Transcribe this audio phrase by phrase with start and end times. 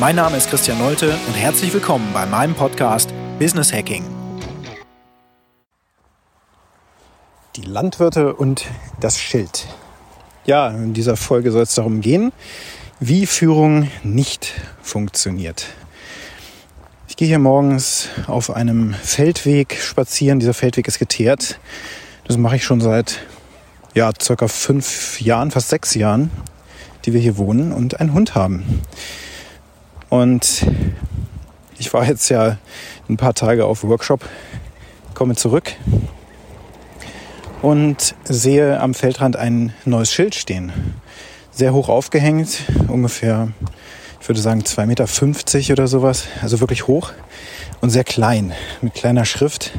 [0.00, 4.02] Mein Name ist Christian Nolte und herzlich willkommen bei meinem Podcast Business Hacking.
[7.56, 8.64] Die Landwirte und
[9.00, 9.66] das Schild.
[10.46, 12.32] Ja, in dieser Folge soll es darum gehen,
[12.98, 15.66] wie Führung nicht funktioniert.
[17.06, 20.40] Ich gehe hier morgens auf einem Feldweg spazieren.
[20.40, 21.60] Dieser Feldweg ist geteert.
[22.24, 23.18] Das mache ich schon seit
[23.92, 26.30] ja, circa fünf Jahren, fast sechs Jahren,
[27.04, 28.80] die wir hier wohnen und einen Hund haben.
[30.10, 30.66] Und
[31.78, 32.58] ich war jetzt ja
[33.08, 34.28] ein paar Tage auf Workshop,
[35.14, 35.72] komme zurück
[37.62, 40.72] und sehe am Feldrand ein neues Schild stehen.
[41.52, 43.48] Sehr hoch aufgehängt, ungefähr,
[44.20, 46.26] ich würde sagen 2,50 Meter oder sowas.
[46.42, 47.12] Also wirklich hoch
[47.80, 49.72] und sehr klein, mit kleiner Schrift.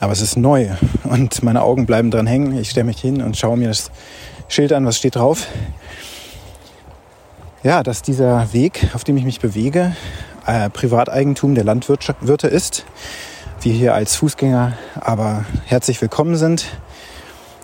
[0.00, 0.70] Aber es ist neu
[1.04, 2.58] und meine Augen bleiben dran hängen.
[2.58, 3.92] Ich stelle mich hin und schaue mir das
[4.48, 5.46] Schild an, was steht drauf.
[7.64, 9.94] Ja, dass dieser Weg, auf dem ich mich bewege,
[10.46, 12.84] äh, Privateigentum der Landwirte ist.
[13.60, 16.66] Wir hier als Fußgänger aber herzlich willkommen sind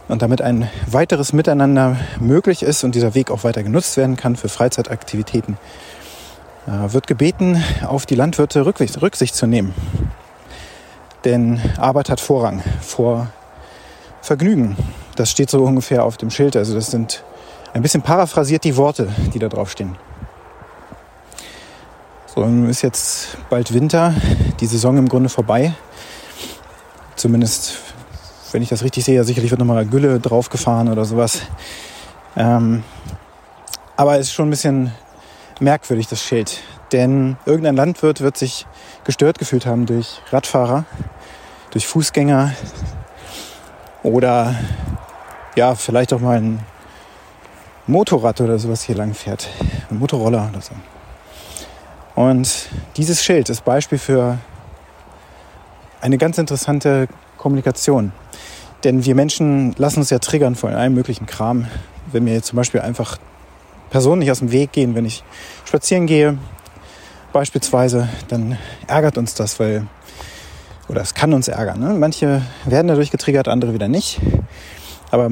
[0.07, 4.37] und damit ein weiteres Miteinander möglich ist und dieser Weg auch weiter genutzt werden kann
[4.37, 5.59] für Freizeitaktivitäten,
[6.69, 9.75] äh, wird gebeten, auf die Landwirte Rücksicht zu nehmen.
[11.25, 13.31] Denn Arbeit hat Vorrang vor
[14.23, 14.77] Vergnügen.
[15.17, 16.55] Das steht so ungefähr auf dem Schild.
[16.55, 17.25] Also das sind
[17.73, 19.97] ein bisschen paraphrasiert die Worte, die da drauf stehen.
[22.27, 24.15] So, nun ist jetzt bald Winter,
[24.61, 25.75] die Saison im Grunde vorbei.
[27.17, 27.79] Zumindest
[28.53, 31.43] wenn ich das richtig sehe, sicherlich wird nochmal Gülle draufgefahren oder sowas.
[32.37, 32.83] Ähm,
[33.97, 34.93] aber es ist schon ein bisschen
[35.61, 36.59] merkwürdig, das Schild.
[36.93, 38.67] Denn irgendein Landwirt wird sich
[39.05, 40.85] gestört gefühlt haben durch Radfahrer,
[41.71, 42.53] durch Fußgänger
[44.03, 44.55] oder
[45.57, 46.61] ja, vielleicht auch mal ein
[47.89, 49.49] Motorrad oder sowas hier lang fährt.
[49.91, 50.75] Ein Motorroller oder so.
[52.15, 54.39] Und dieses Schild ist Beispiel für
[56.01, 58.13] eine ganz interessante Kommunikation.
[58.85, 61.67] Denn wir Menschen lassen uns ja triggern von allem möglichen Kram.
[62.13, 63.19] Wenn mir zum Beispiel einfach
[63.91, 65.25] Personen nicht aus dem Weg gehen, wenn ich
[65.65, 66.39] spazieren gehe,
[67.33, 69.87] beispielsweise, dann ärgert uns das, weil,
[70.89, 71.81] oder es kann uns ärgern.
[71.81, 71.95] Ne?
[71.95, 74.21] Manche werden dadurch getriggert, andere wieder nicht.
[75.11, 75.31] Aber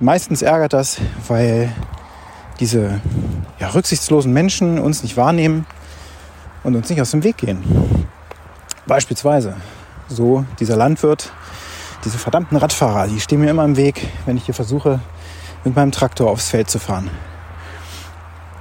[0.00, 1.72] meistens ärgert das, weil
[2.60, 3.00] diese
[3.58, 5.66] ja, rücksichtslosen Menschen uns nicht wahrnehmen
[6.62, 7.62] und uns nicht aus dem Weg gehen.
[8.86, 9.56] Beispielsweise
[10.08, 11.32] so dieser Landwirt,
[12.04, 15.00] diese verdammten Radfahrer, die stehen mir immer im Weg, wenn ich hier versuche,
[15.64, 17.10] mit meinem Traktor aufs Feld zu fahren.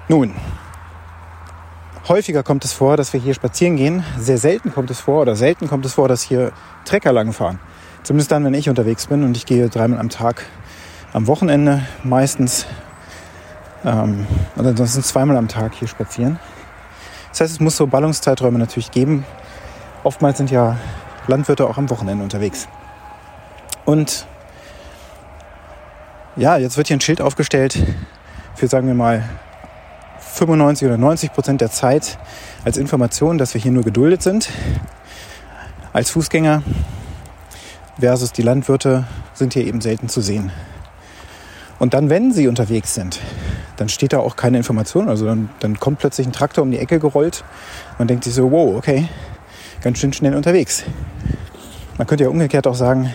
[0.08, 0.34] Nun,
[2.08, 4.04] häufiger kommt es vor, dass wir hier spazieren gehen.
[4.18, 6.52] Sehr selten kommt es vor oder selten kommt es vor, dass hier
[6.86, 7.60] Trecker lang fahren.
[8.04, 10.46] Zumindest dann, wenn ich unterwegs bin und ich gehe dreimal am Tag
[11.14, 12.66] am Wochenende meistens
[13.86, 16.40] ähm, und ansonsten zweimal am Tag hier spazieren.
[17.30, 19.26] Das heißt, es muss so Ballungszeiträume natürlich geben.
[20.04, 20.78] Oftmals sind ja
[21.28, 22.68] Landwirte auch am Wochenende unterwegs.
[23.86, 24.26] Und
[26.36, 27.78] ja, jetzt wird hier ein Schild aufgestellt
[28.56, 29.24] für, sagen wir mal,
[30.20, 32.18] 95 oder 90 Prozent der Zeit
[32.64, 34.50] als Information, dass wir hier nur geduldet sind.
[35.92, 36.64] Als Fußgänger
[38.00, 40.52] versus die Landwirte sind hier eben selten zu sehen.
[41.80, 43.20] Und dann, wenn sie unterwegs sind,
[43.80, 45.08] dann steht da auch keine Information.
[45.08, 47.46] Also dann, dann kommt plötzlich ein Traktor um die Ecke gerollt.
[47.98, 49.08] Man denkt sich so, wow, okay,
[49.82, 50.84] ganz schön schnell unterwegs.
[51.98, 53.14] Man könnte ja umgekehrt auch sagen,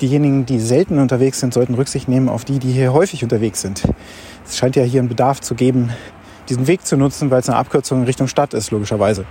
[0.00, 3.82] diejenigen, die selten unterwegs sind, sollten Rücksicht nehmen auf die, die hier häufig unterwegs sind.
[4.46, 5.90] Es scheint ja hier einen Bedarf zu geben,
[6.48, 9.26] diesen Weg zu nutzen, weil es eine Abkürzung in Richtung Stadt ist, logischerweise.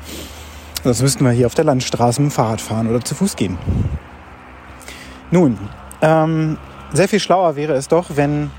[0.84, 3.58] Sonst müssten wir hier auf der Landstraße mit dem Fahrrad fahren oder zu Fuß gehen.
[5.32, 5.58] Nun,
[6.02, 6.58] ähm,
[6.94, 8.52] sehr viel schlauer wäre es doch, wenn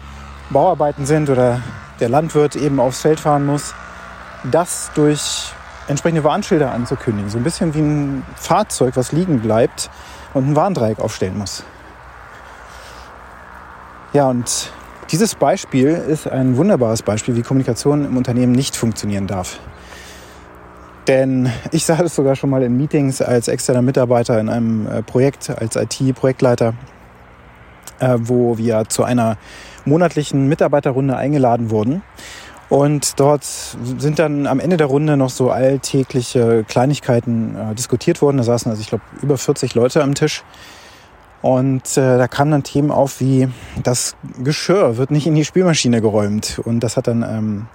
[0.51, 1.61] Bauarbeiten sind oder
[2.01, 3.75] der Landwirt eben aufs Feld fahren muss,
[4.51, 5.53] das durch
[5.89, 7.31] entsprechende Warnschilder anzukündigen.
[7.31, 9.91] So ein bisschen wie ein Fahrzeug, was liegen bleibt
[10.35, 11.65] und ein Warndreieck aufstellen muss.
[14.13, 14.71] Ja, und
[15.11, 19.59] dieses Beispiel ist ein wunderbares Beispiel, wie Kommunikation im Unternehmen nicht funktionieren darf.
[21.09, 25.03] Denn ich sah das sogar schon mal in Meetings als externer Mitarbeiter in einem äh,
[25.03, 26.75] Projekt, als IT-Projektleiter,
[27.99, 29.37] äh, wo wir zu einer
[29.85, 32.03] monatlichen Mitarbeiterrunde eingeladen wurden.
[32.69, 38.39] Und dort sind dann am Ende der Runde noch so alltägliche Kleinigkeiten äh, diskutiert worden.
[38.39, 40.43] Da saßen also, ich glaube, über 40 Leute am Tisch.
[41.43, 43.49] Und äh, da kamen dann Themen auf wie,
[43.83, 46.61] das Geschirr wird nicht in die Spülmaschine geräumt.
[46.65, 47.67] Und das hat dann ähm,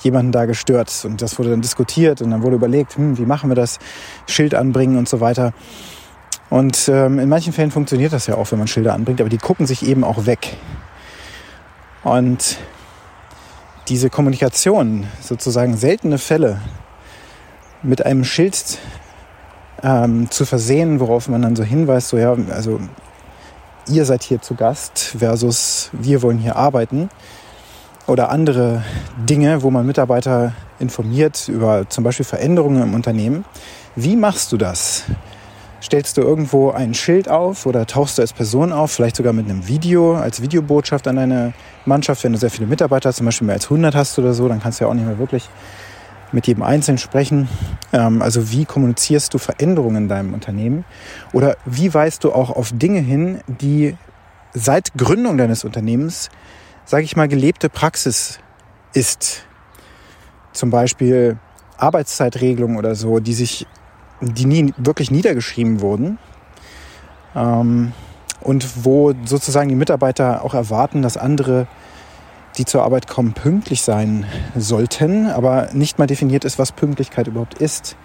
[0.00, 1.02] jemanden da gestört.
[1.04, 3.78] Und das wurde dann diskutiert und dann wurde überlegt, hm, wie machen wir das?
[4.26, 5.52] Schild anbringen und so weiter.
[6.48, 9.36] Und ähm, in manchen Fällen funktioniert das ja auch, wenn man Schilder anbringt, aber die
[9.36, 10.56] gucken sich eben auch weg.
[12.04, 12.58] Und
[13.88, 16.60] diese Kommunikation, sozusagen seltene Fälle
[17.82, 18.78] mit einem Schild
[19.82, 22.80] ähm, zu versehen, worauf man dann so hinweist, so ja, also
[23.88, 27.08] ihr seid hier zu Gast versus wir wollen hier arbeiten
[28.06, 28.82] oder andere
[29.16, 33.44] Dinge, wo man Mitarbeiter informiert über zum Beispiel Veränderungen im Unternehmen.
[33.96, 35.04] Wie machst du das?
[35.80, 39.48] Stellst du irgendwo ein Schild auf oder tauchst du als Person auf, vielleicht sogar mit
[39.48, 41.52] einem Video, als Videobotschaft an deine
[41.86, 44.60] Mannschaft, wenn du sehr viele Mitarbeiter, zum Beispiel mehr als 100 hast oder so, dann
[44.60, 45.48] kannst du ja auch nicht mehr wirklich
[46.32, 47.48] mit jedem Einzelnen sprechen.
[47.92, 50.84] Ähm, also wie kommunizierst du Veränderungen in deinem Unternehmen?
[51.32, 53.96] Oder wie weist du auch auf Dinge hin, die
[54.52, 56.30] seit Gründung deines Unternehmens,
[56.84, 58.40] sage ich mal, gelebte Praxis
[58.92, 59.44] ist?
[60.52, 61.38] Zum Beispiel
[61.76, 63.66] Arbeitszeitregelungen oder so, die sich,
[64.20, 66.18] die nie wirklich niedergeschrieben wurden.
[67.34, 67.92] Ähm,
[68.40, 71.66] und wo sozusagen die Mitarbeiter auch erwarten, dass andere
[72.56, 74.26] die zur Arbeit kommen, pünktlich sein
[74.56, 77.96] sollten, aber nicht mal definiert ist, was Pünktlichkeit überhaupt ist.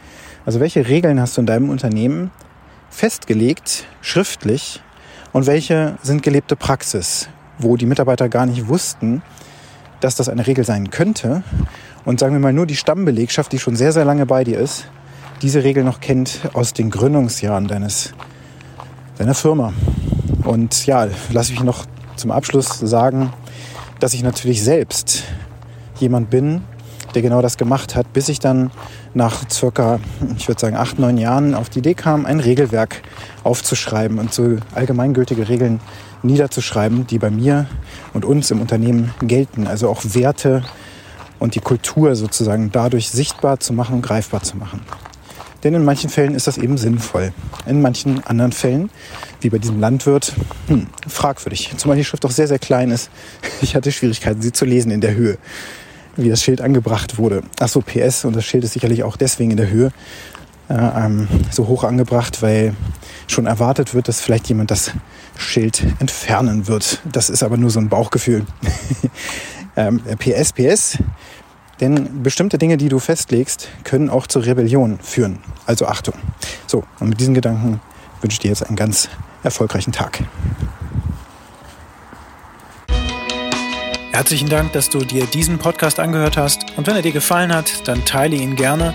[0.46, 2.30] Also welche Regeln hast du in deinem Unternehmen
[2.90, 4.82] festgelegt, schriftlich,
[5.32, 7.28] und welche sind gelebte Praxis,
[7.58, 9.24] wo die Mitarbeiter gar nicht wussten,
[10.00, 11.44] dass das eine Regel sein könnte.
[12.06, 14.86] Und sagen wir mal, nur die Stammbelegschaft, die schon sehr, sehr lange bei dir ist,
[15.44, 18.14] diese Regel noch kennt aus den Gründungsjahren deines,
[19.18, 19.74] deiner Firma.
[20.46, 21.86] Und ja, lass mich noch
[22.16, 23.34] zum Abschluss sagen,
[24.00, 25.24] dass ich natürlich selbst
[26.00, 26.62] jemand bin,
[27.14, 28.72] der genau das gemacht hat, bis ich dann
[29.14, 30.00] nach circa,
[30.38, 33.02] ich würde sagen, acht, neun Jahren auf die Idee kam, ein Regelwerk
[33.44, 35.82] aufzuschreiben und so allgemeingültige Regeln
[36.24, 37.68] niederzuschreiben, die bei mir
[38.14, 39.68] und uns im Unternehmen gelten.
[39.68, 40.64] Also auch Werte
[41.38, 44.80] und die Kultur sozusagen dadurch sichtbar zu machen und greifbar zu machen.
[45.64, 47.32] Denn in manchen Fällen ist das eben sinnvoll.
[47.66, 48.90] In manchen anderen Fällen,
[49.42, 50.34] wie bei diesem Landwirt,
[50.68, 51.72] hm, fragwürdig.
[51.78, 53.10] Zumal die Schrift auch sehr, sehr klein ist.
[53.62, 55.38] Ich hatte Schwierigkeiten, sie zu lesen in der Höhe,
[56.18, 57.44] wie das Schild angebracht wurde.
[57.60, 59.94] Ach so, PS, und das Schild ist sicherlich auch deswegen in der Höhe
[60.70, 62.76] äh, ähm, so hoch angebracht, weil
[63.28, 64.92] schon erwartet wird, dass vielleicht jemand das
[65.38, 67.00] Schild entfernen wird.
[67.10, 68.46] Das ist aber nur so ein Bauchgefühl.
[69.76, 70.98] ähm, PS, PS,
[71.80, 75.40] denn bestimmte Dinge, die du festlegst, können auch zur Rebellion führen.
[75.66, 76.16] Also Achtung.
[76.68, 77.82] So, und mit diesen Gedanken
[78.22, 79.10] wünsche ich dir jetzt einen ganz
[79.44, 80.24] erfolgreichen Tag.
[84.12, 86.78] Herzlichen Dank, dass du dir diesen Podcast angehört hast.
[86.78, 88.94] Und wenn er dir gefallen hat, dann teile ihn gerne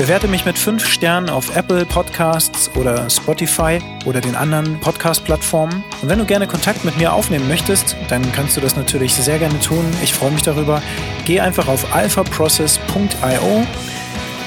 [0.00, 5.84] Bewerte mich mit fünf Sternen auf Apple Podcasts oder Spotify oder den anderen Podcast-Plattformen.
[6.00, 9.38] Und wenn du gerne Kontakt mit mir aufnehmen möchtest, dann kannst du das natürlich sehr
[9.38, 9.84] gerne tun.
[10.02, 10.80] Ich freue mich darüber.
[11.26, 13.66] Geh einfach auf alphaprocess.io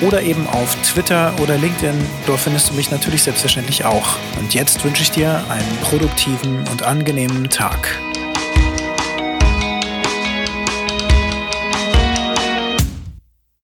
[0.02, 2.04] oder eben auf Twitter oder LinkedIn.
[2.26, 4.18] Dort findest du mich natürlich selbstverständlich auch.
[4.40, 8.00] Und jetzt wünsche ich dir einen produktiven und angenehmen Tag.